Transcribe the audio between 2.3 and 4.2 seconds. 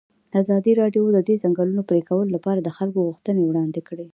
لپاره د خلکو غوښتنې وړاندې کړي.